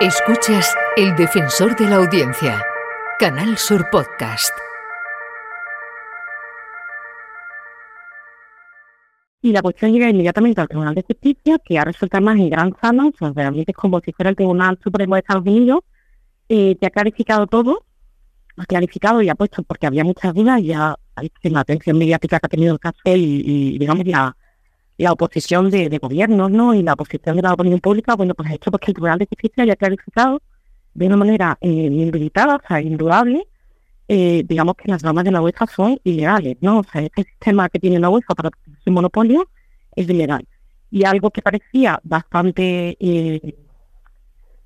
[0.00, 2.60] Escuchas El Defensor de la Audiencia,
[3.18, 4.52] Canal Sur Podcast.
[9.40, 12.74] Y la cuestión llega inmediatamente al Tribunal de Justicia, que ha resuelto más en gran
[12.80, 15.80] sano, o sea, realmente es como si fuera el Tribunal Supremo de Estados Unidos,
[16.48, 17.84] eh, te ha clarificado todo,
[18.56, 22.46] ha clarificado y ha puesto, porque había muchas dudas, ya hay la atención mediática que
[22.46, 24.36] ha tenido el caso y, digamos, la,
[24.98, 26.74] la oposición de, de, gobiernos, ¿no?
[26.74, 29.64] Y la oposición de la opinión pública, bueno, pues hecho porque el Tribunal de Justicia
[29.64, 30.40] ya ha clarificado
[30.94, 33.46] de una manera eh, o sea, indudable,
[34.08, 36.80] eh, digamos que las normas de la UEFA son ilegales, ¿no?
[36.80, 38.50] O sea, este sistema que tiene la UEFA para
[38.84, 39.48] su monopolio
[39.96, 40.46] es ilegal.
[40.90, 43.54] Y algo que parecía bastante, eh,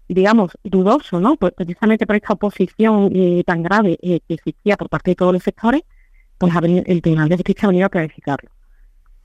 [0.08, 1.36] digamos, dudoso, ¿no?
[1.36, 5.42] Pues precisamente por esta oposición eh, tan grave que existía por parte de todos los
[5.42, 5.82] sectores,
[6.36, 6.52] pues
[6.86, 8.50] el Tribunal de Justicia ha venido a clarificarlo.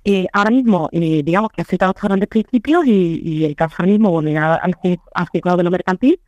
[0.06, 3.92] Eh, ahora mismo, eh, digamos que ha citado estos grandes principios y, el caso ahora
[3.92, 6.20] mismo volverá al, de lo mercantil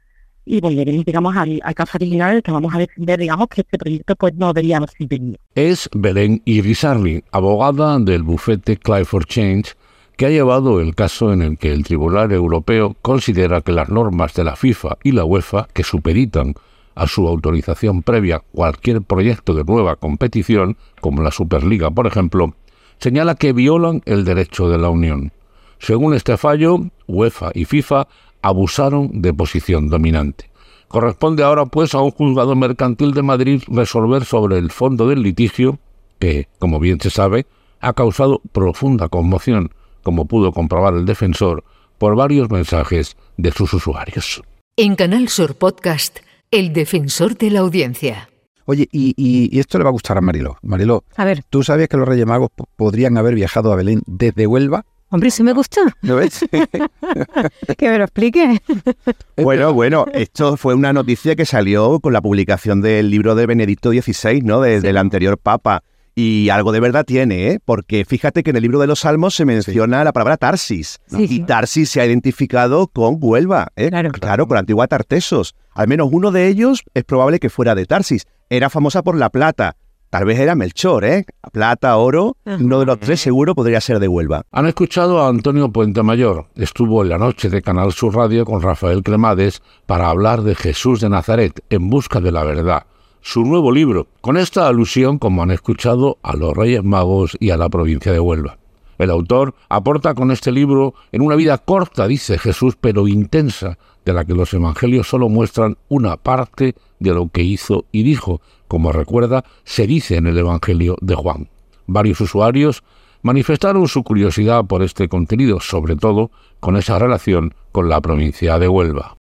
[0.45, 4.33] y volveremos, digamos, al, caso original que vamos a defender, digamos, que este proyecto pues
[4.35, 9.73] no debería haber sido Es Belén Irizarry, abogada del bufete Clyde for Change,
[10.15, 14.33] que ha llevado el caso en el que el Tribunal Europeo considera que las normas
[14.35, 16.53] de la FIFA y la UEFA, que supeditan
[16.93, 22.53] a su autorización previa cualquier proyecto de nueva competición, como la Superliga, por ejemplo,
[22.99, 25.31] señala que violan el derecho de la Unión.
[25.79, 28.07] Según este fallo, UEFA y FIFA
[28.41, 30.49] abusaron de posición dominante.
[30.87, 35.79] Corresponde ahora, pues, a un juzgado mercantil de Madrid resolver sobre el fondo del litigio,
[36.19, 37.45] que, como bien se sabe,
[37.81, 39.71] ha causado profunda conmoción,
[40.03, 41.63] como pudo comprobar el defensor,
[41.97, 44.41] por varios mensajes de sus usuarios.
[44.77, 46.19] En Canal Sur Podcast,
[46.51, 48.29] El Defensor de la Audiencia.
[48.65, 50.57] Oye, y, esto le va a gustar a Marilo.
[50.61, 51.43] Marilo, a ver.
[51.49, 54.85] ¿tú sabías que los Reyes Magos podrían haber viajado a Belén desde Huelva?
[55.09, 55.81] Hombre, sí me gusta.
[56.01, 56.43] ¿Lo ves?
[57.77, 58.59] que me lo explique.
[59.37, 63.91] bueno, bueno, esto fue una noticia que salió con la publicación del libro de Benedicto
[63.91, 64.61] XVI, ¿no?
[64.61, 65.83] Desde el anterior Papa.
[66.17, 67.59] Y algo de verdad tiene, ¿eh?
[67.63, 71.01] Porque fíjate que en el libro de los Salmos se menciona la palabra Tarsis.
[71.11, 73.89] y Tarsis se ha identificado con Huelva, ¿eh?
[73.89, 74.11] Claro.
[74.11, 75.55] claro, con la antigua Tartesos.
[75.73, 78.27] Al menos uno de ellos es probable que fuera de Tarsis.
[78.49, 79.75] Era famosa por la plata.
[80.09, 81.25] Tal vez era Melchor, ¿eh?
[81.51, 82.37] Plata, oro.
[82.45, 84.43] Uno de los tres seguro podría ser de Huelva.
[84.53, 86.47] Han escuchado a Antonio Puente Mayor.
[86.55, 91.01] Estuvo en la noche de Canal Sur Radio con Rafael Cremades para hablar de Jesús
[91.01, 92.85] de Nazaret en busca de la verdad
[93.25, 97.57] su nuevo libro, con esta alusión, como han escuchado, a los Reyes Magos y a
[97.57, 98.59] la provincia de Huelva.
[98.99, 104.13] El autor aporta con este libro en una vida corta, dice Jesús, pero intensa, de
[104.13, 108.91] la que los evangelios solo muestran una parte de lo que hizo y dijo, como
[108.91, 111.49] recuerda, se dice en el Evangelio de Juan.
[111.87, 112.83] Varios usuarios
[113.23, 118.67] manifestaron su curiosidad por este contenido, sobre todo con esa relación con la provincia de
[118.67, 119.17] Huelva.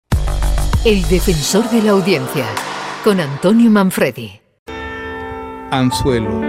[0.86, 2.48] El defensor de la audiencia
[3.04, 4.40] con Antonio Manfredi.
[5.72, 6.42] Anzuelo.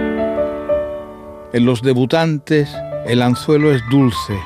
[1.51, 2.69] En los debutantes
[3.07, 4.37] el anzuelo es dulce.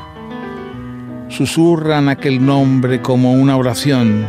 [1.28, 4.25] Susurran aquel nombre como una oración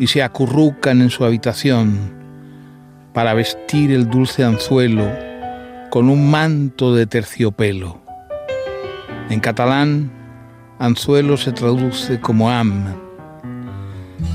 [0.00, 2.14] y se acurrucan en su habitación
[3.14, 5.08] para vestir el dulce anzuelo
[5.90, 8.00] con un manto de terciopelo.
[9.30, 10.10] En catalán,
[10.80, 12.86] anzuelo se traduce como am.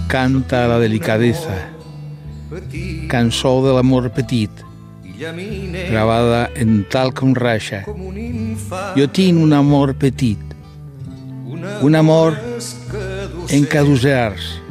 [0.08, 1.77] Canta la delicadeza
[3.10, 4.52] Cançó de l'amor petit,
[5.90, 7.82] gravada en tal com raixa.
[8.96, 10.40] Jo tinc un amor petit,
[11.82, 12.38] un amor
[13.50, 14.62] en cadussars,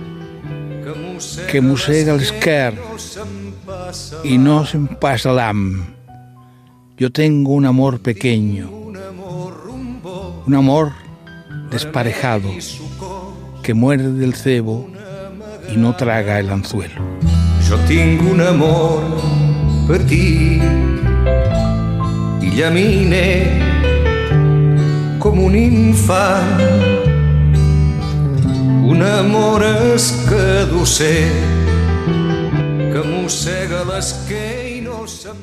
[1.51, 2.81] que mossega l'esquerra
[4.25, 5.85] y no se'm pasa l'am.
[6.97, 8.71] Yo tengo un amor pequeño,
[10.47, 10.93] un amor
[11.71, 12.51] desparejado,
[13.63, 14.89] que muerde el cebo
[15.69, 17.26] y no traga el anzuelo.
[17.67, 19.03] Jo tinc un amor
[19.89, 20.61] per ti.
[22.47, 23.27] I llamine
[25.19, 26.63] com un infant
[28.87, 31.27] un amor escadusser
[32.93, 35.43] que mossega l'esquer i no se'n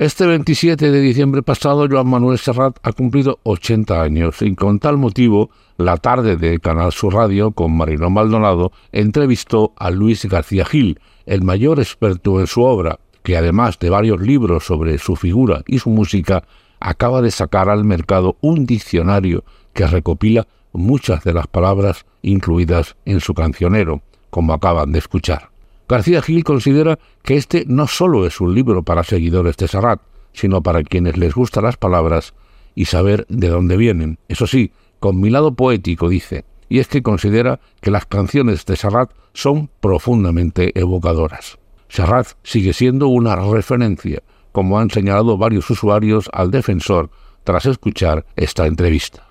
[0.00, 4.96] Este 27 de diciembre pasado, Joan Manuel Serrat ha cumplido 80 años y con tal
[4.96, 10.98] motivo, la tarde de Canal Sur Radio con Marino Maldonado entrevistó a Luis García Gil,
[11.26, 15.78] el mayor experto en su obra, que además de varios libros sobre su figura y
[15.78, 16.44] su música,
[16.80, 19.44] acaba de sacar al mercado un diccionario
[19.74, 25.50] que recopila muchas de las palabras incluidas en su cancionero, como acaban de escuchar.
[25.88, 30.00] García Gil considera que este no solo es un libro para seguidores de Serrat,
[30.32, 32.34] sino para quienes les gustan las palabras
[32.74, 34.18] y saber de dónde vienen.
[34.28, 38.76] Eso sí, con mi lado poético dice, y es que considera que las canciones de
[38.76, 41.58] Serrat son profundamente evocadoras.
[41.88, 44.22] Serrat sigue siendo una referencia,
[44.52, 47.10] como han señalado varios usuarios al defensor
[47.44, 49.26] tras escuchar esta entrevista.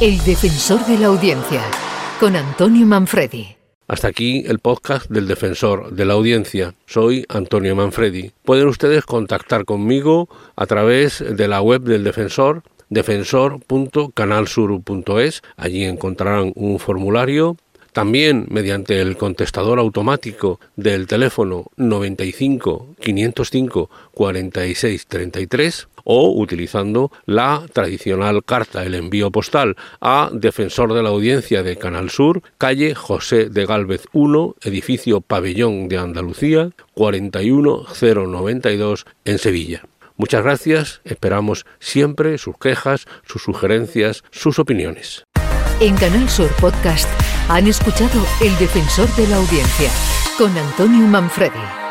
[0.00, 1.62] El defensor de la audiencia,
[2.18, 3.56] con Antonio Manfredi.
[3.86, 6.74] Hasta aquí el podcast del defensor de la audiencia.
[6.86, 8.30] Soy Antonio Manfredi.
[8.44, 15.42] Pueden ustedes contactar conmigo a través de la web del defensor defensor.canalsur.es.
[15.56, 17.56] Allí encontrarán un formulario
[17.92, 28.44] también mediante el contestador automático del teléfono 95 505 46 33 o utilizando la tradicional
[28.44, 33.66] carta, el envío postal a Defensor de la Audiencia de Canal Sur, calle José de
[33.66, 39.82] Gálvez 1, edificio Pabellón de Andalucía, 41092 en Sevilla.
[40.20, 45.24] Muchas gracias, esperamos siempre sus quejas, sus sugerencias, sus opiniones.
[45.80, 47.08] En Canal Sur Podcast
[47.48, 49.90] han escuchado El Defensor de la Audiencia
[50.36, 51.89] con Antonio Manfredi.